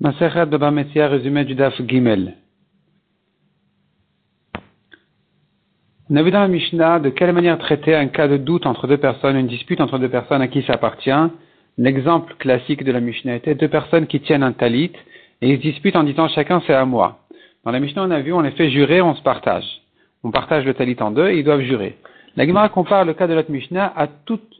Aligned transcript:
Masechet 0.00 0.46
Baba 0.46 0.72
Metzia, 0.72 1.06
résumé 1.06 1.44
du 1.44 1.54
Daf 1.54 1.80
Gimel. 1.86 2.34
On 6.10 6.16
a 6.16 6.22
vu 6.22 6.32
dans 6.32 6.40
la 6.40 6.48
Mishnah 6.48 6.98
de 6.98 7.10
quelle 7.10 7.32
manière 7.32 7.58
traiter 7.58 7.94
un 7.94 8.08
cas 8.08 8.26
de 8.26 8.36
doute 8.36 8.66
entre 8.66 8.88
deux 8.88 8.96
personnes, 8.96 9.36
une 9.36 9.46
dispute 9.46 9.80
entre 9.80 9.98
deux 9.98 10.08
personnes 10.08 10.42
à 10.42 10.48
qui 10.48 10.62
ça 10.62 10.72
appartient. 10.72 11.12
L'exemple 11.78 12.34
classique 12.40 12.82
de 12.82 12.90
la 12.90 12.98
Mishnah 12.98 13.36
était 13.36 13.54
deux 13.54 13.68
personnes 13.68 14.08
qui 14.08 14.20
tiennent 14.20 14.42
un 14.42 14.52
talit 14.52 14.90
et 15.40 15.50
ils 15.50 15.58
se 15.58 15.62
disputent 15.62 15.96
en 15.96 16.02
disant 16.02 16.26
chacun 16.28 16.60
c'est 16.66 16.74
à 16.74 16.84
moi. 16.84 17.20
Dans 17.64 17.70
la 17.70 17.78
Mishnah, 17.78 18.02
on 18.02 18.10
a 18.10 18.20
vu, 18.20 18.32
on 18.32 18.40
les 18.40 18.50
fait 18.50 18.70
jurer, 18.70 19.00
on 19.00 19.14
se 19.14 19.22
partage. 19.22 19.80
On 20.24 20.32
partage 20.32 20.64
le 20.64 20.74
talit 20.74 20.96
en 20.98 21.12
deux 21.12 21.28
et 21.28 21.38
ils 21.38 21.44
doivent 21.44 21.60
jurer. 21.60 21.98
La 22.34 22.44
Gemara 22.44 22.68
compare 22.68 23.04
le 23.04 23.14
cas 23.14 23.28
de 23.28 23.34
notre 23.34 23.52
Mishnah 23.52 23.92
à 23.94 24.08
toutes 24.08 24.56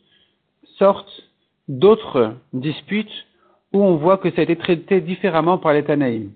sortes 0.78 1.24
d'autres 1.66 2.34
disputes 2.52 3.26
où 3.74 3.82
on 3.82 3.96
voit 3.96 4.16
que 4.18 4.30
ça 4.30 4.40
a 4.40 4.44
été 4.44 4.56
traité 4.56 5.00
différemment 5.00 5.58
par 5.58 5.74
les 5.74 5.82
Tanaïm. 5.82 6.30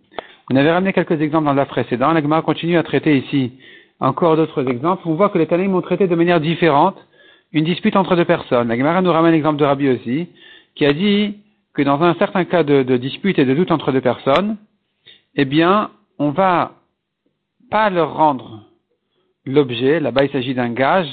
On 0.50 0.56
avait 0.56 0.72
ramené 0.72 0.92
quelques 0.92 1.20
exemples 1.20 1.46
dans 1.46 1.54
la 1.54 1.66
précédente. 1.66 2.14
La 2.14 2.20
Gemara 2.20 2.42
continue 2.42 2.76
à 2.76 2.82
traiter 2.82 3.16
ici 3.16 3.52
encore 4.00 4.36
d'autres 4.36 4.68
exemples. 4.68 5.02
On 5.06 5.14
voit 5.14 5.28
que 5.28 5.38
les 5.38 5.46
Tanaïm 5.46 5.74
ont 5.74 5.80
traité 5.80 6.08
de 6.08 6.14
manière 6.16 6.40
différente 6.40 6.96
une 7.52 7.64
dispute 7.64 7.96
entre 7.96 8.16
deux 8.16 8.24
personnes. 8.24 8.68
La 8.68 8.76
Gemara 8.76 9.00
nous 9.02 9.12
ramène 9.12 9.32
l'exemple 9.32 9.58
de 9.58 9.64
Rabbi 9.64 9.88
aussi, 9.88 10.28
qui 10.74 10.84
a 10.84 10.92
dit 10.92 11.36
que 11.74 11.82
dans 11.82 12.02
un 12.02 12.14
certain 12.14 12.44
cas 12.44 12.64
de, 12.64 12.96
dispute 12.96 13.38
et 13.38 13.44
de 13.44 13.54
doute 13.54 13.70
entre 13.70 13.92
deux 13.92 14.00
personnes, 14.00 14.56
eh 15.36 15.44
bien, 15.44 15.90
on 16.18 16.30
va 16.30 16.72
pas 17.70 17.88
leur 17.88 18.16
rendre 18.16 18.64
l'objet. 19.46 20.00
Là-bas, 20.00 20.24
il 20.24 20.30
s'agit 20.30 20.54
d'un 20.54 20.70
gage. 20.70 21.08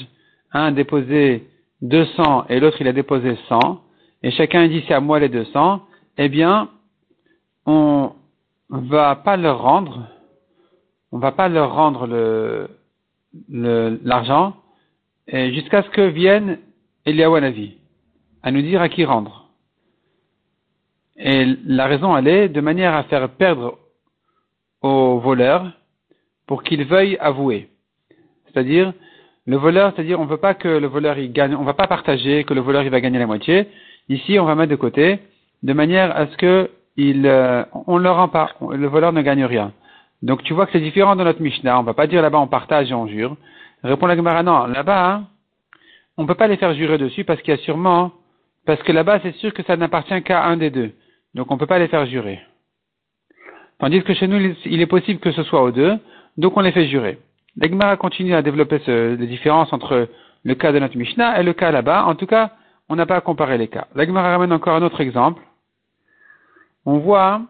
Un 0.52 0.64
a 0.64 0.70
déposé 0.72 1.46
200 1.82 2.46
et 2.48 2.58
l'autre, 2.58 2.78
il 2.80 2.88
a 2.88 2.92
déposé 2.92 3.36
100. 3.48 3.80
Et 4.24 4.32
chacun 4.32 4.66
dit 4.66 4.82
c'est 4.88 4.94
à 4.94 5.00
moi 5.00 5.20
les 5.20 5.28
200 5.28 5.82
eh 6.18 6.28
bien, 6.28 6.70
on 7.66 8.12
va 8.68 9.16
pas 9.16 9.36
leur 9.36 9.62
rendre, 9.62 10.08
on 11.12 11.18
va 11.18 11.32
pas 11.32 11.48
leur 11.48 11.74
rendre 11.74 12.68
l'argent 13.48 14.56
jusqu'à 15.28 15.82
ce 15.82 15.90
que 15.90 16.02
vienne 16.08 16.58
Eliaou 17.04 17.36
à 17.36 18.50
nous 18.50 18.62
dire 18.62 18.80
à 18.80 18.88
qui 18.88 19.04
rendre. 19.04 19.50
Et 21.16 21.46
la 21.64 21.86
raison, 21.86 22.16
elle 22.16 22.28
est 22.28 22.48
de 22.48 22.60
manière 22.60 22.94
à 22.94 23.04
faire 23.04 23.28
perdre 23.30 23.78
au 24.82 25.18
voleur 25.18 25.72
pour 26.46 26.62
qu'il 26.62 26.84
veuille 26.84 27.16
avouer. 27.18 27.68
C'est-à-dire, 28.46 28.92
le 29.46 29.56
voleur, 29.56 29.92
c'est-à-dire, 29.94 30.20
on 30.20 30.24
ne 30.24 30.30
veut 30.30 30.36
pas 30.36 30.54
que 30.54 30.68
le 30.68 30.86
voleur 30.86 31.18
il 31.18 31.32
gagne, 31.32 31.54
on 31.54 31.64
va 31.64 31.74
pas 31.74 31.86
partager 31.86 32.44
que 32.44 32.54
le 32.54 32.60
voleur 32.60 32.82
il 32.82 32.90
va 32.90 33.00
gagner 33.00 33.18
la 33.18 33.26
moitié. 33.26 33.68
Ici, 34.08 34.38
on 34.38 34.44
va 34.44 34.54
mettre 34.54 34.70
de 34.70 34.76
côté 34.76 35.20
de 35.66 35.72
manière 35.72 36.16
à 36.16 36.28
ce 36.28 36.36
que 36.36 36.70
il, 36.96 37.26
euh, 37.26 37.64
on 37.86 37.98
ne 37.98 38.04
le 38.04 38.10
rend 38.10 38.28
pas, 38.28 38.52
le 38.70 38.86
voleur 38.86 39.12
ne 39.12 39.20
gagne 39.20 39.44
rien. 39.44 39.72
Donc 40.22 40.44
tu 40.44 40.54
vois 40.54 40.64
que 40.66 40.72
c'est 40.72 40.80
différent 40.80 41.16
de 41.16 41.24
notre 41.24 41.42
Mishnah. 41.42 41.80
On 41.80 41.82
va 41.82 41.92
pas 41.92 42.06
dire 42.06 42.22
là-bas 42.22 42.38
on 42.38 42.46
partage 42.46 42.90
et 42.90 42.94
on 42.94 43.08
jure. 43.08 43.36
Répond 43.82 44.06
la 44.06 44.16
Gemara, 44.16 44.44
non, 44.44 44.66
là-bas, 44.66 45.10
hein, 45.10 45.24
on 46.16 46.22
ne 46.22 46.28
peut 46.28 46.36
pas 46.36 46.46
les 46.46 46.56
faire 46.56 46.72
jurer 46.74 46.98
dessus 46.98 47.24
parce 47.24 47.42
qu'il 47.42 47.52
y 47.52 47.58
a 47.58 47.60
sûrement, 47.62 48.12
parce 48.64 48.80
que 48.84 48.92
là-bas 48.92 49.18
c'est 49.24 49.34
sûr 49.34 49.52
que 49.52 49.64
ça 49.64 49.76
n'appartient 49.76 50.22
qu'à 50.22 50.44
un 50.44 50.56
des 50.56 50.70
deux. 50.70 50.92
Donc 51.34 51.50
on 51.50 51.54
ne 51.54 51.58
peut 51.58 51.66
pas 51.66 51.80
les 51.80 51.88
faire 51.88 52.06
jurer. 52.06 52.38
Tandis 53.80 54.02
que 54.04 54.14
chez 54.14 54.28
nous, 54.28 54.54
il 54.64 54.80
est 54.80 54.86
possible 54.86 55.18
que 55.18 55.32
ce 55.32 55.42
soit 55.42 55.62
aux 55.62 55.72
deux, 55.72 55.98
donc 56.36 56.56
on 56.56 56.60
les 56.60 56.72
fait 56.72 56.86
jurer. 56.86 57.18
La 57.56 57.68
Gemara 57.68 57.96
continue 57.96 58.34
à 58.34 58.42
développer 58.42 58.78
ce, 58.86 59.16
les 59.16 59.26
différences 59.26 59.72
entre 59.72 60.08
le 60.44 60.54
cas 60.54 60.70
de 60.70 60.78
notre 60.78 60.96
Mishnah 60.96 61.40
et 61.40 61.42
le 61.42 61.54
cas 61.54 61.72
là-bas. 61.72 62.06
En 62.06 62.14
tout 62.14 62.26
cas, 62.26 62.52
on 62.88 62.94
n'a 62.94 63.04
pas 63.04 63.16
à 63.16 63.20
comparer 63.20 63.58
les 63.58 63.68
cas. 63.68 63.88
La 63.96 64.06
Gemara 64.06 64.30
ramène 64.30 64.52
encore 64.52 64.76
un 64.76 64.82
autre 64.82 65.00
exemple 65.00 65.42
on 66.86 66.98
voit 66.98 67.42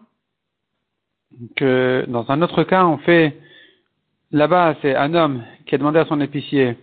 que 1.55 2.05
dans 2.07 2.29
un 2.29 2.41
autre 2.41 2.63
cas, 2.63 2.85
on 2.85 2.97
fait, 2.97 3.37
là-bas, 4.31 4.75
c'est 4.81 4.95
un 4.95 5.13
homme 5.13 5.43
qui 5.65 5.75
a 5.75 5.77
demandé 5.77 5.99
à 5.99 6.05
son 6.05 6.19
épicier 6.19 6.75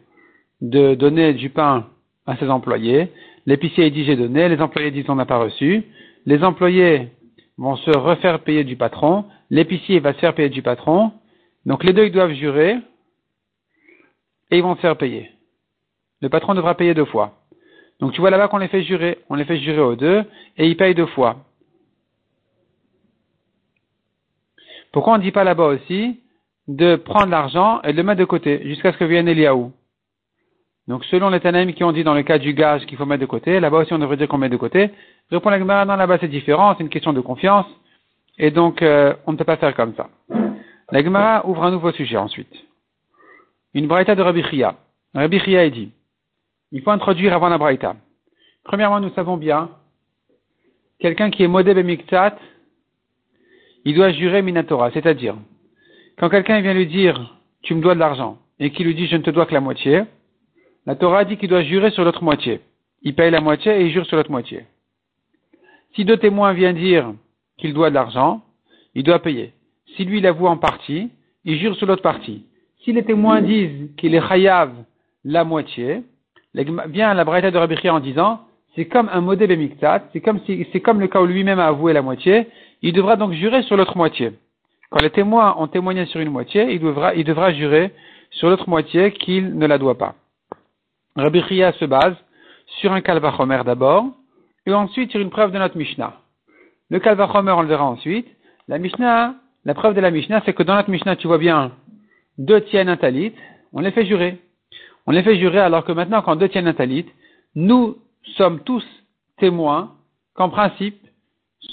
de 0.61 0.95
donner 0.95 1.35
du 1.35 1.51
pain 1.51 1.89
à 2.27 2.37
ses 2.37 2.49
employés. 2.49 3.11
L'épicier 3.47 3.91
dit 3.91 4.05
j'ai 4.05 4.17
donné, 4.17 4.49
les 4.49 4.61
employés 4.61 4.93
disent 4.93 5.11
on 5.11 5.17
n'a 5.17 5.27
pas 5.27 5.39
reçu. 5.39 5.83
Les 6.27 6.43
employés 6.45 7.09
vont 7.59 7.77
se 7.77 7.91
refaire 7.91 8.41
payer 8.41 8.65
du 8.65 8.77
patron, 8.77 9.25
l'épicier 9.51 10.01
va 10.01 10.15
se 10.15 10.19
faire 10.19 10.35
payer 10.35 10.49
du 10.49 10.63
patron. 10.63 11.13
Donc 11.67 11.85
les 11.85 11.93
deux 11.93 12.07
ils 12.07 12.13
doivent 12.13 12.33
jurer 12.33 12.79
et 14.51 14.59
ils 14.59 14.63
vont 14.63 14.77
se 14.77 14.81
faire 14.81 14.97
payer. 14.97 15.31
Le 16.21 16.29
patron 16.29 16.55
devra 16.55 16.77
payer 16.77 16.95
deux 16.95 17.05
fois. 17.05 17.35
Donc 18.01 18.13
tu 18.13 18.21
vois 18.21 18.31
là-bas 18.31 18.49
qu'on 18.49 18.59
les 18.59 18.69
fait 18.69 18.83
jurer, 18.85 19.19
on 19.29 19.35
les 19.35 19.45
fait 19.45 19.59
jurer 19.59 19.81
aux 19.81 19.97
deux 19.97 20.25
et 20.57 20.69
ils 20.69 20.77
payent 20.77 20.95
deux 20.95 21.07
fois. 21.07 21.45
Pourquoi 24.95 25.15
on 25.15 25.19
ne 25.19 25.23
dit 25.23 25.33
pas 25.33 25.43
là-bas 25.43 25.67
aussi 25.67 26.21
de 26.69 26.95
prendre 26.95 27.27
l'argent 27.27 27.83
et 27.83 27.91
de 27.91 27.97
le 27.97 28.05
mettre 28.05 28.21
de 28.21 28.25
côté 28.25 28.61
jusqu'à 28.63 28.93
ce 28.93 28.97
que 28.97 29.05
vienne 29.05 29.27
Eliaou? 29.27 29.73
Donc 30.87 31.05
selon 31.07 31.31
les 31.31 31.41
Tanaïm 31.41 31.75
qui 31.75 31.83
ont 31.83 31.91
dit 31.91 32.05
dans 32.05 32.15
le 32.15 32.23
cas 32.23 32.39
du 32.39 32.55
gage 32.55 32.87
qu'il 32.87 32.97
faut 32.97 33.05
mettre 33.05 33.23
de 33.23 33.27
côté, 33.27 33.59
là-bas 33.59 33.79
aussi 33.79 33.93
on 33.93 33.99
devrait 33.99 34.17
dire 34.17 34.29
qu'on 34.29 34.39
met 34.39 34.49
de 34.49 34.57
côté. 34.57 34.93
Répond 35.33 35.51
la 35.51 35.59
Gemara, 35.59 35.85
non 35.85 35.97
là-bas 35.97 36.19
c'est 36.21 36.29
différent, 36.29 36.77
c'est 36.77 36.85
une 36.85 36.91
question 36.91 37.13
de 37.13 37.21
confiance 37.21 37.67
et 38.39 38.53
donc 38.53 38.83
euh, 38.83 39.15
on 39.27 39.33
ne 39.33 39.37
peut 39.37 39.45
pas 39.45 39.57
faire 39.57 39.75
comme 39.75 39.95
ça. 39.97 40.09
La 40.93 41.03
Gemara 41.03 41.45
ouvre 41.45 41.65
un 41.65 41.73
nouveau 41.73 41.91
sujet 41.91 42.17
ensuite. 42.17 42.55
Une 43.75 43.89
braïta 43.89 44.15
de 44.15 44.23
Rabbi 44.23 44.45
Chia. 44.45 44.77
Rabbi 45.13 45.41
Chia 45.41 45.69
dit, 45.71 45.91
il 46.71 46.83
faut 46.83 46.93
introduire 46.93 47.35
avant 47.35 47.49
la 47.49 47.59
braïta. 47.59 47.97
Premièrement, 48.63 49.01
nous 49.01 49.11
savons 49.15 49.39
bien, 49.39 49.71
quelqu'un 51.01 51.31
qui 51.31 51.43
est 51.43 51.49
modé 51.49 51.75
bemiktat, 51.75 52.39
il 53.85 53.95
doit 53.95 54.13
jurer 54.13 54.43
Minatora, 54.43 54.91
c'est-à-dire, 54.93 55.37
quand 56.19 56.29
quelqu'un 56.29 56.61
vient 56.61 56.75
lui 56.75 56.87
dire, 56.87 57.39
tu 57.63 57.75
me 57.75 57.83
dois 57.83 57.95
de 57.95 58.01
l'argent, 58.01 58.39
et 58.59 58.71
qu'il 58.71 58.87
lui 58.87 58.95
dit, 58.95 59.07
je 59.07 59.17
ne 59.17 59.23
te 59.23 59.31
dois 59.31 59.47
que 59.47 59.55
la 59.55 59.61
moitié, 59.61 60.03
la 60.87 60.95
Torah 60.95 61.25
dit 61.25 61.37
qu'il 61.37 61.49
doit 61.49 61.63
jurer 61.63 61.91
sur 61.91 62.05
l'autre 62.05 62.23
moitié. 62.23 62.61
Il 63.03 63.15
paye 63.15 63.31
la 63.31 63.41
moitié 63.41 63.73
et 63.73 63.87
il 63.87 63.93
jure 63.93 64.07
sur 64.07 64.17
l'autre 64.17 64.31
moitié. 64.31 64.65
Si 65.95 66.05
deux 66.05 66.17
témoins 66.17 66.53
viennent 66.53 66.77
dire 66.77 67.15
qu'il 67.59 67.73
doit 67.73 67.91
de 67.91 67.95
l'argent, 67.95 68.43
il 68.95 69.03
doit 69.03 69.19
payer. 69.19 69.53
Si 69.97 70.05
lui 70.05 70.21
l'avoue 70.21 70.47
en 70.47 70.57
partie, 70.57 71.11
il 71.45 71.59
jure 71.59 71.77
sur 71.77 71.87
l'autre 71.87 72.03
partie. 72.03 72.45
Si 72.83 72.93
les 72.93 73.03
témoins 73.03 73.41
disent 73.41 73.91
qu'il 73.97 74.15
est 74.15 74.29
chayav 74.29 74.73
la 75.25 75.45
moitié, 75.45 76.03
vient 76.55 77.15
la 77.15 77.25
braïta 77.25 77.51
de 77.51 77.57
Rabbi 77.57 77.89
en 77.89 78.01
disant, 78.01 78.41
c'est 78.75 78.87
comme 78.87 79.09
un 79.13 79.21
modèle 79.21 79.49
bemiktat, 79.49 80.09
c'est 80.13 80.21
comme 80.21 80.41
si, 80.45 80.67
c'est 80.73 80.81
comme 80.81 81.01
le 81.01 81.07
cas 81.07 81.23
où 81.23 81.27
lui-même 81.27 81.61
a 81.61 81.67
avoué 81.67 81.93
la 81.93 82.03
moitié, 82.03 82.49
il 82.85 82.93
devra 82.93 83.17
donc 83.17 83.33
jurer 83.33 83.63
sur 83.63 83.79
l'autre 83.79 83.97
moitié. 83.97 84.33
Quand 84.91 85.01
les 85.01 85.09
témoins 85.09 85.57
ont 85.57 85.69
témoigné 85.69 86.05
sur 86.05 86.21
une 86.21 86.29
moitié, 86.29 86.71
il 86.75 86.81
devra, 87.25 87.53
jurer 87.55 87.93
sur 88.31 88.51
l'autre 88.51 88.69
moitié 88.69 89.13
qu'il 89.13 89.57
ne 89.57 89.67
la 89.67 89.79
doit 89.79 89.97
pas. 89.97 90.15
Rabbi 91.17 91.43
Chia 91.49 91.73
se 91.73 91.87
base 91.87 92.15
sur 92.79 92.93
un 92.93 93.01
kalvachomer 93.01 93.63
d'abord, 93.65 94.05
et 94.67 94.75
ensuite 94.75 95.11
sur 95.11 95.21
une 95.21 95.31
preuve 95.31 95.51
de 95.51 95.59
notre 95.59 95.79
Mishnah. 95.79 96.13
Le 96.91 96.99
kalvachomer, 96.99 97.53
on 97.53 97.63
le 97.63 97.69
verra 97.69 97.87
ensuite. 97.87 98.29
La 98.69 98.79
Mishnah, 98.79 99.35
la 99.65 99.75
preuve 99.75 99.95
de 99.95 100.03
la 100.03 100.11
Mishnah, 100.11 100.43
c'est 100.45 100.53
que 100.53 100.63
dans 100.63 100.75
notre 100.75 100.91
Mishnah, 100.91 101.17
tu 101.17 101.27
vois 101.27 101.39
bien, 101.39 101.73
deux 102.37 102.61
tiennent 102.67 102.91
un 102.91 102.99
talit, 102.99 103.33
on 103.73 103.81
les 103.81 103.93
fait 103.93 104.05
jurer. 104.05 104.43
On 105.07 105.13
les 105.13 105.23
fait 105.23 105.39
jurer 105.39 105.61
alors 105.61 105.87
que 105.87 105.93
maintenant, 105.93 106.21
quand 106.21 106.37
deux 106.37 106.51
tiennent 106.51 106.69
un 106.69 106.75
talit, 106.75 107.07
nous 107.55 107.97
sommes 108.37 108.61
tous 108.61 108.85
témoins 109.39 109.95
qu'en 110.35 110.51
principe, 110.51 110.99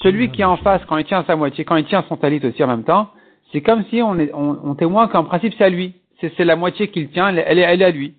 celui 0.01 0.31
qui 0.31 0.41
est 0.41 0.45
en 0.45 0.57
face, 0.57 0.81
quand 0.87 0.97
il 0.97 1.05
tient 1.05 1.23
sa 1.25 1.35
moitié, 1.35 1.65
quand 1.65 1.75
il 1.75 1.85
tient 1.85 2.03
son 2.07 2.17
talit 2.17 2.41
aussi 2.45 2.63
en 2.63 2.67
même 2.67 2.83
temps, 2.83 3.11
c'est 3.51 3.61
comme 3.61 3.83
si 3.89 4.01
on, 4.01 4.75
témoigne 4.75 5.09
qu'en 5.09 5.23
principe 5.23 5.53
c'est 5.57 5.65
à 5.65 5.69
lui. 5.69 5.95
C'est 6.19 6.45
la 6.45 6.55
moitié 6.55 6.89
qu'il 6.89 7.09
tient, 7.09 7.29
elle, 7.29 7.39
est, 7.39 7.63
elle 7.65 7.81
est 7.81 7.83
à 7.83 7.91
lui. 7.91 8.15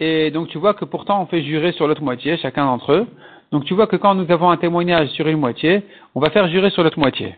Et 0.00 0.30
donc 0.30 0.48
tu 0.48 0.58
vois 0.58 0.74
que 0.74 0.84
pourtant 0.84 1.22
on 1.22 1.26
fait 1.26 1.42
jurer 1.42 1.72
sur 1.72 1.86
l'autre 1.86 2.02
moitié, 2.02 2.36
chacun 2.36 2.64
d'entre 2.64 2.92
eux. 2.92 3.06
Donc 3.52 3.64
tu 3.64 3.74
vois 3.74 3.86
que 3.86 3.96
quand 3.96 4.14
nous 4.14 4.30
avons 4.30 4.50
un 4.50 4.56
témoignage 4.56 5.08
sur 5.10 5.28
une 5.28 5.38
moitié, 5.38 5.82
on 6.14 6.20
va 6.20 6.30
faire 6.30 6.48
jurer 6.48 6.70
sur 6.70 6.82
l'autre 6.82 6.98
moitié. 6.98 7.34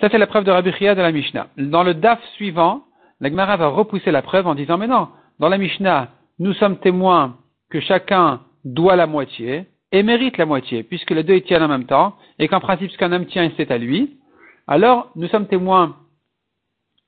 Ça 0.00 0.08
c'est 0.10 0.18
la 0.18 0.26
preuve 0.26 0.44
de 0.44 0.50
Rabbi 0.50 0.72
Chia 0.72 0.94
de 0.94 1.00
la 1.00 1.12
Mishnah. 1.12 1.48
Dans 1.56 1.82
le 1.82 1.94
DAF 1.94 2.22
suivant, 2.34 2.82
la 3.20 3.30
Gemara 3.30 3.56
va 3.56 3.68
repousser 3.68 4.10
la 4.10 4.22
preuve 4.22 4.46
en 4.46 4.54
disant 4.54 4.78
mais 4.78 4.86
non, 4.86 5.08
dans 5.38 5.48
la 5.48 5.58
Mishnah, 5.58 6.08
nous 6.38 6.52
sommes 6.54 6.78
témoins 6.78 7.36
que 7.70 7.80
chacun 7.80 8.40
doit 8.64 8.96
la 8.96 9.06
moitié, 9.06 9.66
et 9.92 10.02
mérite 10.02 10.36
la 10.36 10.46
moitié, 10.46 10.82
puisque 10.82 11.10
les 11.10 11.22
deux 11.22 11.36
ils 11.36 11.42
tiennent 11.42 11.62
en 11.62 11.68
même 11.68 11.86
temps, 11.86 12.16
et 12.38 12.48
qu'en 12.48 12.60
principe 12.60 12.90
ce 12.90 12.98
qu'un 12.98 13.12
homme 13.12 13.26
tient 13.26 13.50
c'est 13.56 13.70
à 13.70 13.78
lui, 13.78 14.18
alors 14.66 15.10
nous 15.16 15.28
sommes 15.28 15.46
témoins 15.46 15.96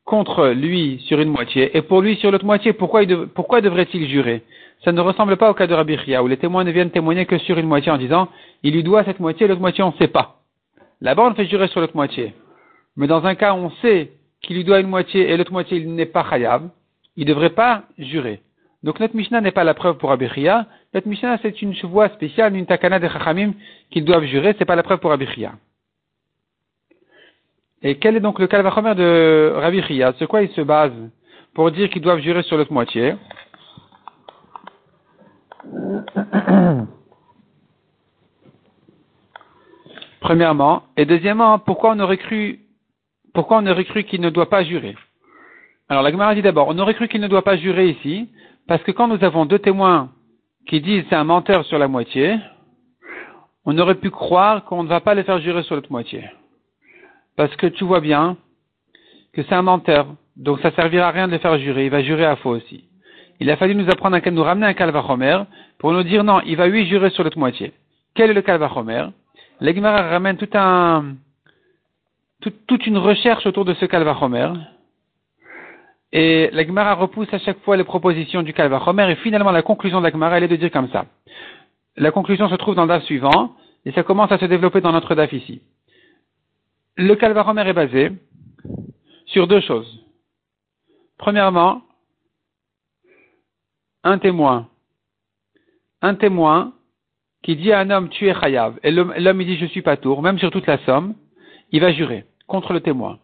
contre 0.04 0.48
lui 0.48 0.98
sur 1.06 1.20
une 1.20 1.28
moitié, 1.28 1.76
et 1.76 1.82
pour 1.82 2.00
lui 2.00 2.16
sur 2.16 2.30
l'autre 2.30 2.44
moitié, 2.44 2.72
pourquoi, 2.72 3.04
devrait-il 3.04 4.08
jurer? 4.08 4.42
Ça 4.82 4.92
ne 4.92 5.00
ressemble 5.00 5.36
pas 5.36 5.50
au 5.50 5.54
cas 5.54 5.66
de 5.66 5.74
Rabbi 5.74 5.96
où 6.22 6.26
les 6.26 6.38
témoins 6.38 6.64
ne 6.64 6.72
viennent 6.72 6.90
témoigner 6.90 7.26
que 7.26 7.38
sur 7.38 7.58
une 7.58 7.66
moitié 7.66 7.92
en 7.92 7.98
disant, 7.98 8.28
il 8.62 8.72
lui 8.72 8.82
doit 8.82 9.04
cette 9.04 9.20
moitié, 9.20 9.46
l'autre 9.46 9.60
moitié 9.60 9.84
on 9.84 9.92
ne 9.92 9.98
sait 9.98 10.08
pas. 10.08 10.40
Là-bas 11.02 11.28
on 11.30 11.34
fait 11.34 11.46
jurer 11.46 11.68
sur 11.68 11.80
l'autre 11.80 11.96
moitié. 11.96 12.34
Mais 12.96 13.06
dans 13.06 13.24
un 13.24 13.34
cas 13.34 13.52
où 13.54 13.58
on 13.58 13.70
sait 13.82 14.12
qu'il 14.42 14.56
lui 14.56 14.64
doit 14.64 14.80
une 14.80 14.88
moitié 14.88 15.30
et 15.30 15.36
l'autre 15.36 15.52
moitié 15.52 15.78
il 15.78 15.94
n'est 15.94 16.06
pas 16.06 16.24
khayab, 16.24 16.70
il 17.16 17.24
ne 17.24 17.28
devrait 17.28 17.50
pas 17.50 17.84
jurer. 17.98 18.40
Donc 18.82 18.98
notre 18.98 19.14
Mishnah 19.14 19.40
n'est 19.42 19.52
pas 19.52 19.64
la 19.64 19.74
preuve 19.74 19.98
pour 19.98 20.10
Abichia. 20.10 20.66
Notre 20.94 21.06
Mishnah, 21.08 21.38
c'est 21.42 21.60
une 21.60 21.74
voie 21.82 22.08
spéciale, 22.10 22.56
une 22.56 22.66
takana 22.66 22.98
de 22.98 23.08
Chachamim 23.08 23.52
qu'ils 23.90 24.04
doivent 24.04 24.24
jurer. 24.24 24.54
C'est 24.58 24.64
pas 24.64 24.76
la 24.76 24.82
preuve 24.82 25.00
pour 25.00 25.12
Abichia. 25.12 25.52
Et 27.82 27.98
quel 27.98 28.16
est 28.16 28.20
donc 28.20 28.38
le 28.38 28.46
calvachomer 28.46 28.94
de 28.94 29.52
Rabbi 29.56 29.82
Sur 30.18 30.28
quoi 30.28 30.42
il 30.42 30.50
se 30.50 30.60
base 30.60 30.92
pour 31.54 31.70
dire 31.70 31.88
qu'ils 31.88 32.02
doivent 32.02 32.20
jurer 32.20 32.42
sur 32.42 32.58
l'autre 32.58 32.72
moitié? 32.72 33.14
Premièrement. 40.20 40.82
Et 40.96 41.06
deuxièmement, 41.06 41.58
pourquoi 41.58 41.92
on 41.92 42.00
aurait 42.00 42.18
cru, 42.18 42.60
pourquoi 43.32 43.58
on 43.58 43.66
aurait 43.66 43.84
cru 43.84 44.04
qu'il 44.04 44.20
ne 44.20 44.30
doit 44.30 44.50
pas 44.50 44.62
jurer? 44.62 44.94
Alors 45.88 46.02
la 46.02 46.12
Gemara 46.12 46.34
dit 46.34 46.42
d'abord, 46.42 46.68
on 46.68 46.78
aurait 46.78 46.94
cru 46.94 47.08
qu'il 47.08 47.20
ne 47.20 47.28
doit 47.28 47.42
pas 47.42 47.56
jurer 47.56 47.88
ici, 47.88 48.28
parce 48.70 48.84
que 48.84 48.92
quand 48.92 49.08
nous 49.08 49.24
avons 49.24 49.46
deux 49.46 49.58
témoins 49.58 50.10
qui 50.68 50.80
disent 50.80 51.02
c'est 51.10 51.16
un 51.16 51.24
menteur 51.24 51.64
sur 51.64 51.76
la 51.76 51.88
moitié, 51.88 52.38
on 53.64 53.76
aurait 53.76 53.96
pu 53.96 54.10
croire 54.10 54.64
qu'on 54.64 54.84
ne 54.84 54.88
va 54.88 55.00
pas 55.00 55.12
les 55.16 55.24
faire 55.24 55.40
jurer 55.40 55.64
sur 55.64 55.74
l'autre 55.74 55.90
moitié. 55.90 56.30
Parce 57.36 57.56
que 57.56 57.66
tu 57.66 57.82
vois 57.82 57.98
bien 57.98 58.36
que 59.32 59.42
c'est 59.42 59.56
un 59.56 59.62
menteur, 59.62 60.06
donc 60.36 60.60
ça 60.60 60.70
servira 60.70 61.08
à 61.08 61.10
rien 61.10 61.26
de 61.26 61.32
les 61.32 61.40
faire 61.40 61.58
jurer, 61.58 61.86
il 61.86 61.90
va 61.90 62.04
jurer 62.04 62.24
à 62.24 62.36
faux 62.36 62.50
aussi. 62.50 62.84
Il 63.40 63.50
a 63.50 63.56
fallu 63.56 63.74
nous 63.74 63.90
apprendre 63.90 64.16
à 64.24 64.30
nous 64.30 64.42
ramener 64.44 64.66
un 64.66 64.74
calvachomer 64.74 65.42
pour 65.78 65.90
nous 65.90 66.04
dire 66.04 66.22
non, 66.22 66.40
il 66.46 66.56
va 66.56 66.68
lui 66.68 66.86
jurer 66.86 67.10
sur 67.10 67.24
l'autre 67.24 67.40
moitié. 67.40 67.72
Quel 68.14 68.30
est 68.30 68.34
le 68.34 68.42
calvachomer 68.42 69.08
L'Egmara 69.60 70.02
ramène 70.02 70.36
tout 70.36 70.56
un, 70.56 71.16
toute 72.68 72.86
une 72.86 72.98
recherche 72.98 73.46
autour 73.46 73.64
de 73.64 73.74
ce 73.74 73.86
calvachomer. 73.86 74.52
Et 76.12 76.50
l'Agmara 76.52 76.94
repousse 76.94 77.32
à 77.32 77.38
chaque 77.38 77.60
fois 77.60 77.76
les 77.76 77.84
propositions 77.84 78.42
du 78.42 78.52
Kalvachomer 78.52 79.10
et 79.10 79.16
finalement 79.16 79.52
la 79.52 79.62
conclusion 79.62 79.98
de 79.98 80.04
l'Agmara 80.04 80.38
elle 80.38 80.44
est 80.44 80.48
de 80.48 80.56
dire 80.56 80.70
comme 80.70 80.90
ça. 80.90 81.06
La 81.96 82.10
conclusion 82.10 82.48
se 82.48 82.54
trouve 82.56 82.74
dans 82.74 82.82
le 82.82 82.88
DAF 82.88 83.04
suivant 83.04 83.54
et 83.84 83.92
ça 83.92 84.02
commence 84.02 84.32
à 84.32 84.38
se 84.38 84.44
développer 84.46 84.80
dans 84.80 84.92
notre 84.92 85.14
DAF 85.14 85.32
ici. 85.32 85.62
Le 86.96 87.14
Kalvachomer 87.14 87.68
est 87.68 87.72
basé 87.72 88.10
sur 89.26 89.46
deux 89.46 89.60
choses. 89.60 90.04
Premièrement, 91.16 91.82
un 94.02 94.18
témoin. 94.18 94.68
Un 96.02 96.14
témoin 96.14 96.72
qui 97.42 97.56
dit 97.56 97.72
à 97.72 97.80
un 97.80 97.90
homme 97.90 98.08
tu 98.08 98.28
es 98.28 98.34
chayav 98.34 98.78
et 98.82 98.90
l'homme 98.90 99.40
il 99.40 99.46
dit 99.46 99.58
je 99.58 99.66
suis 99.66 99.82
pas 99.82 99.96
tour, 99.96 100.22
même 100.22 100.38
sur 100.38 100.50
toute 100.50 100.66
la 100.66 100.78
somme, 100.84 101.14
il 101.70 101.80
va 101.80 101.92
jurer 101.92 102.24
contre 102.46 102.72
le 102.72 102.80
témoin. 102.80 103.18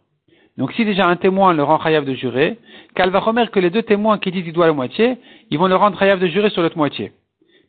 Donc 0.56 0.72
si 0.72 0.84
déjà 0.84 1.06
un 1.06 1.16
témoin 1.16 1.52
le 1.52 1.62
rend 1.62 1.78
chayav 1.80 2.04
de 2.04 2.14
jurer, 2.14 2.58
va 2.96 3.18
remettre 3.18 3.50
que 3.50 3.60
les 3.60 3.70
deux 3.70 3.82
témoins 3.82 4.18
qui 4.18 4.30
disent 4.30 4.44
qu'il 4.44 4.52
doit 4.52 4.66
la 4.66 4.72
moitié, 4.72 5.18
ils 5.50 5.58
vont 5.58 5.68
le 5.68 5.76
rendre 5.76 5.98
chayav 5.98 6.18
de 6.18 6.26
jurer 6.26 6.50
sur 6.50 6.62
l'autre 6.62 6.78
moitié. 6.78 7.12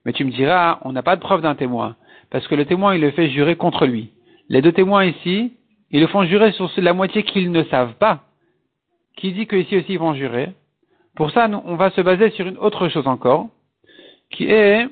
Mais 0.06 0.14
tu 0.14 0.24
me 0.24 0.32
diras, 0.32 0.80
on 0.84 0.94
n'a 0.94 1.04
pas 1.04 1.18
de 1.18 1.22
preuve 1.22 1.42
d'un 1.42 1.56
témoin, 1.56 1.96
parce 2.30 2.48
que 2.48 2.56
le 2.56 2.66
témoin 2.66 2.96
il 2.96 3.02
le 3.02 3.12
fait 3.12 3.30
jurer 3.30 3.56
contre 3.56 3.86
lui. 3.86 4.12
Les 4.48 4.62
deux 4.62 4.72
témoins 4.72 5.04
ici, 5.04 5.54
ils 5.92 6.00
le 6.00 6.08
font 6.08 6.24
jurer 6.24 6.54
sur 6.54 6.72
la 6.78 6.94
moitié 6.94 7.24
qu'ils 7.24 7.52
ne 7.52 7.64
savent 7.66 7.96
pas. 7.96 8.24
Qui 9.18 9.34
dit 9.34 9.48
qu'ici 9.48 9.76
aussi 9.78 9.94
ils 9.94 10.00
vont 10.00 10.14
jurer? 10.14 10.54
Pour 11.16 11.32
ça, 11.32 11.50
on 11.66 11.76
va 11.76 11.90
se 11.90 12.02
baser 12.02 12.30
sur 12.32 12.48
une 12.48 12.58
autre 12.58 12.88
chose 12.90 13.08
encore, 13.08 13.48
qui 14.30 14.46
est 14.46 14.88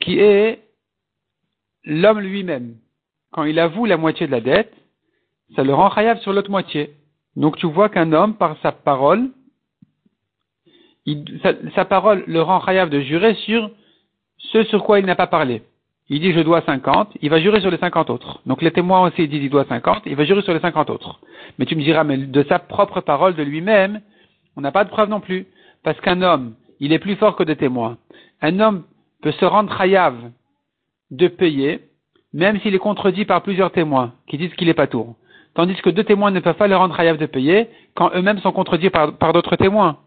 qui 0.00 0.18
est 0.20 0.63
l'homme 1.84 2.20
lui-même, 2.20 2.76
quand 3.32 3.44
il 3.44 3.58
avoue 3.58 3.84
la 3.84 3.96
moitié 3.96 4.26
de 4.26 4.32
la 4.32 4.40
dette, 4.40 4.72
ça 5.56 5.64
le 5.64 5.74
rend 5.74 5.90
chayav 5.90 6.20
sur 6.20 6.32
l'autre 6.32 6.50
moitié. 6.50 6.94
Donc 7.36 7.56
tu 7.56 7.66
vois 7.66 7.88
qu'un 7.88 8.12
homme, 8.12 8.34
par 8.36 8.56
sa 8.62 8.72
parole, 8.72 9.30
sa, 11.74 11.84
parole 11.84 12.24
le 12.26 12.40
rend 12.40 12.60
chayav 12.60 12.88
de 12.88 13.00
jurer 13.00 13.34
sur 13.34 13.70
ce 14.38 14.62
sur 14.64 14.84
quoi 14.84 15.00
il 15.00 15.06
n'a 15.06 15.16
pas 15.16 15.26
parlé. 15.26 15.62
Il 16.08 16.20
dit 16.20 16.32
je 16.32 16.40
dois 16.40 16.62
50, 16.62 17.16
il 17.22 17.30
va 17.30 17.40
jurer 17.40 17.60
sur 17.60 17.70
les 17.70 17.78
50 17.78 18.10
autres. 18.10 18.40
Donc 18.46 18.62
les 18.62 18.70
témoins 18.70 19.06
aussi 19.06 19.26
disent 19.26 19.42
il 19.42 19.50
doit 19.50 19.64
50, 19.64 20.02
il 20.06 20.16
va 20.16 20.24
jurer 20.24 20.42
sur 20.42 20.54
les 20.54 20.60
50 20.60 20.90
autres. 20.90 21.20
Mais 21.58 21.66
tu 21.66 21.76
me 21.76 21.82
diras, 21.82 22.04
mais 22.04 22.18
de 22.18 22.42
sa 22.44 22.58
propre 22.58 23.00
parole, 23.00 23.34
de 23.34 23.42
lui-même, 23.42 24.00
on 24.56 24.60
n'a 24.60 24.72
pas 24.72 24.84
de 24.84 24.90
preuve 24.90 25.08
non 25.08 25.20
plus. 25.20 25.46
Parce 25.82 26.00
qu'un 26.00 26.22
homme, 26.22 26.54
il 26.80 26.92
est 26.92 26.98
plus 26.98 27.16
fort 27.16 27.36
que 27.36 27.42
des 27.42 27.56
témoins. 27.56 27.98
Un 28.40 28.60
homme 28.60 28.84
peut 29.22 29.32
se 29.32 29.44
rendre 29.44 29.76
chayav 29.76 30.14
de 31.16 31.28
payer, 31.28 31.80
même 32.32 32.60
s'il 32.60 32.74
est 32.74 32.78
contredit 32.78 33.24
par 33.24 33.42
plusieurs 33.42 33.70
témoins 33.70 34.14
qui 34.28 34.38
disent 34.38 34.54
qu'il 34.54 34.66
n'est 34.66 34.74
pas 34.74 34.86
tour. 34.86 35.16
Tandis 35.54 35.74
que 35.76 35.90
deux 35.90 36.04
témoins 36.04 36.32
ne 36.32 36.40
peuvent 36.40 36.56
pas 36.56 36.66
le 36.66 36.76
rendre 36.76 36.96
chayav 36.96 37.16
de 37.16 37.26
payer 37.26 37.68
quand 37.94 38.10
eux-mêmes 38.14 38.40
sont 38.40 38.52
contredits 38.52 38.90
par, 38.90 39.32
d'autres 39.32 39.56
témoins. 39.56 39.98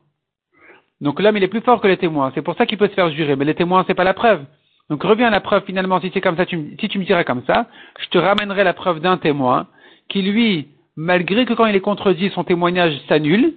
Donc 1.00 1.22
l'homme, 1.22 1.38
il 1.38 1.44
est 1.44 1.48
plus 1.48 1.62
fort 1.62 1.80
que 1.80 1.88
les 1.88 1.98
témoins. 1.98 2.32
C'est 2.36 2.42
pour 2.42 2.56
ça 2.56 2.66
qu'il 2.66 2.78
peut 2.78 2.90
se 2.90 2.94
faire 2.94 3.10
jurer. 3.12 3.36
Mais 3.38 3.46
les 3.46 3.56
témoins, 3.56 3.86
c'est 3.88 3.94
pas 3.94 4.04
la 4.04 4.14
preuve. 4.14 4.42
Donc 4.90 5.04
reviens 5.04 5.28
à 5.28 5.32
la 5.32 5.40
preuve 5.40 5.64
finalement. 5.66 6.02
Si 6.02 6.12
c'est 6.14 6.22
comme 6.22 6.36
ça, 6.36 6.46
si 6.46 6.90
tu 6.90 7.00
me 7.00 7.06
dirais 7.06 7.24
comme 7.24 7.44
ça, 7.46 7.68
je 8.02 8.10
te 8.10 8.18
ramènerai 8.18 8.64
la 8.66 8.74
preuve 8.74 9.00
d'un 9.00 9.18
témoin 9.18 9.68
qui 10.10 10.22
lui, 10.22 10.68
malgré 10.98 11.46
que 11.46 11.54
quand 11.54 11.66
il 11.66 11.76
est 11.76 11.82
contredit, 11.82 12.30
son 12.32 12.44
témoignage 12.44 13.00
s'annule. 13.08 13.54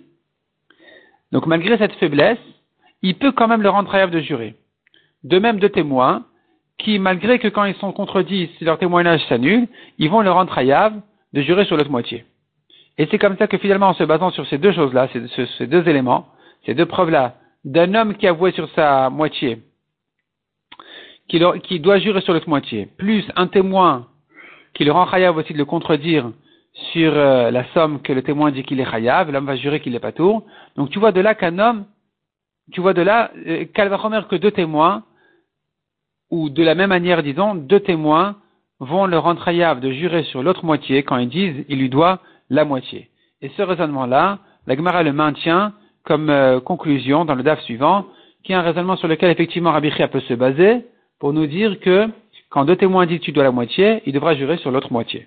Donc 1.33 1.47
malgré 1.47 1.77
cette 1.79 1.95
faiblesse, 1.95 2.39
il 3.03 3.17
peut 3.17 3.33
quand 3.33 3.49
même 3.49 3.63
le 3.63 3.71
rendre 3.71 3.91
chayav 3.91 4.11
de 4.11 4.21
jurer. 4.21 4.55
De 5.25 5.39
même 5.39 5.59
deux 5.59 5.69
témoins 5.71 6.25
qui, 6.83 6.99
malgré 6.99 7.39
que 7.39 7.49
quand 7.49 7.65
ils 7.65 7.75
sont 7.77 7.93
contredits, 7.93 8.51
si 8.59 8.65
leur 8.65 8.79
témoignage 8.79 9.25
s'annule, 9.29 9.69
ils 9.99 10.11
vont 10.11 10.21
le 10.21 10.31
rendre 10.31 10.57
hayav 10.57 10.95
de 11.33 11.43
jurer 11.43 11.65
sur 11.65 11.77
l'autre 11.77 11.91
moitié. 11.91 12.25
Et 12.99 13.07
c'est 13.11 13.19
comme 13.19 13.37
ça 13.37 13.47
que 13.47 13.59
finalement, 13.59 13.89
en 13.89 13.95
se 13.95 14.05
basant 14.05 14.31
sur 14.31 14.47
ces 14.49 14.59
deux 14.59 14.73
choses-là, 14.73 15.09
ces, 15.13 15.67
deux 15.67 15.89
éléments, 15.89 16.27
ces 16.67 16.75
deux 16.75 16.87
preuves-là, 16.87 17.37
d'un 17.65 17.95
homme 17.95 18.15
qui 18.15 18.27
a 18.27 18.31
avoué 18.31 18.53
sur 18.53 18.69
sa 18.75 19.11
moitié, 19.11 19.63
qui, 21.29 21.81
doit 21.81 21.99
jurer 21.99 22.21
sur 22.21 22.33
l'autre 22.33 22.49
moitié, 22.49 22.89
plus 22.99 23.25
un 23.37 23.47
témoin 23.47 24.09
qui 24.75 24.85
le 24.85 24.93
rend 24.93 25.09
hayav 25.11 25.37
aussi 25.37 25.53
de 25.53 25.59
le 25.59 25.65
contredire 25.65 26.31
sur 26.93 27.13
euh, 27.15 27.51
la 27.51 27.65
somme 27.73 28.01
que 28.03 28.13
le 28.13 28.23
témoin 28.23 28.51
dit 28.51 28.63
qu'il 28.63 28.81
est 28.81 28.95
hayav, 28.95 29.31
l'homme 29.31 29.47
va 29.47 29.57
jurer 29.57 29.81
qu'il 29.81 29.93
n'est 29.93 30.01
pas 30.01 30.13
tour. 30.13 30.45
Donc 30.77 30.91
tu 30.91 30.99
vois 30.99 31.13
de 31.13 31.21
là 31.21 31.35
qu'un 31.35 31.59
homme, 31.59 31.85
tu 32.73 32.81
vois 32.81 32.95
de 32.95 33.03
là, 33.03 33.31
euh, 33.47 33.65
que 33.65 34.37
deux 34.37 34.51
témoins 34.51 35.05
ou 36.31 36.49
de 36.49 36.63
la 36.63 36.75
même 36.75 36.91
manière, 36.91 37.23
disons, 37.23 37.55
deux 37.55 37.81
témoins 37.81 38.37
vont 38.79 39.07
le 39.07 39.19
rendre 39.19 39.45
de 39.81 39.91
jurer 39.93 40.23
sur 40.25 40.43
l'autre 40.43 40.65
moitié 40.65 41.03
quand 41.03 41.19
ils 41.19 41.29
disent 41.29 41.65
il 41.69 41.79
lui 41.79 41.89
doit 41.89 42.21
la 42.49 42.65
moitié. 42.65 43.09
Et 43.43 43.51
ce 43.57 43.63
raisonnement-là, 43.63 44.39
la 44.67 44.77
Gemara 44.77 45.03
le 45.03 45.13
maintient 45.13 45.73
comme 46.05 46.31
euh, 46.31 46.61
conclusion 46.61 47.25
dans 47.25 47.35
le 47.35 47.43
DAF 47.43 47.61
suivant, 47.63 48.07
qui 48.43 48.53
est 48.53 48.55
un 48.55 48.63
raisonnement 48.63 48.97
sur 48.97 49.09
lequel 49.09 49.31
effectivement 49.31 49.73
Rabbi 49.73 49.91
peut 50.11 50.21
se 50.21 50.35
baser 50.35 50.87
pour 51.19 51.33
nous 51.33 51.47
dire 51.47 51.79
que 51.81 52.09
quand 52.49 52.65
deux 52.65 52.77
témoins 52.77 53.07
disent 53.07 53.21
tu 53.21 53.33
dois 53.33 53.45
la 53.45 53.51
moitié, 53.51 54.03
il 54.07 54.13
devra 54.13 54.35
jurer 54.35 54.57
sur 54.57 54.71
l'autre 54.71 54.93
moitié. 54.93 55.27